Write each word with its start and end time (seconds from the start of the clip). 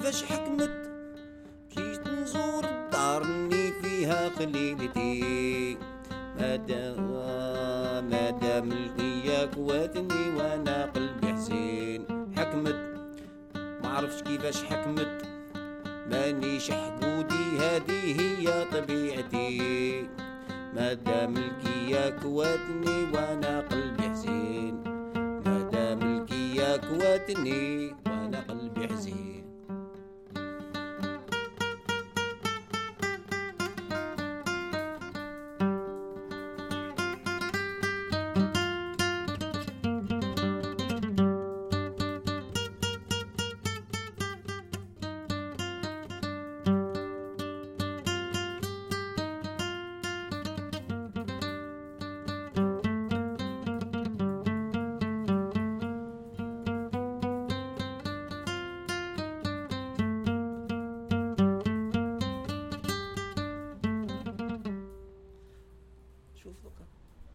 كيفاش 0.00 0.24
حكمت؟ 0.24 0.70
جيت 1.76 2.06
نزور 2.08 2.64
الدار 2.64 3.22
اللي 3.22 3.72
فيها 3.82 4.28
قليلتي 4.28 5.76
مادام 6.38 7.10
مادام 8.10 8.72
القيا 8.72 9.44
كواتني 9.44 10.36
وأنا 10.36 10.84
قلبي 10.84 11.26
حزين. 11.26 12.04
حكمت. 12.36 12.80
ما 13.54 13.88
عرفتش 13.88 14.22
كيفاش 14.22 14.64
حكمت. 14.64 15.22
مانيش 16.10 16.70
حقودي 16.70 17.44
هذه 17.60 18.20
هي 18.20 18.64
طبيعتي. 18.72 20.08
مادام 20.76 21.36
الكيا 21.36 22.10
كواتني 22.10 22.96
وأنا 23.14 23.60
قلبي 23.60 24.02
حزين. 24.02 24.74
مادام 25.46 26.00
الكيا 26.02 26.76
كواتني 26.76 27.94
وأنا 28.06 28.40
قلبي 28.48 28.88
حزين. 28.88 29.39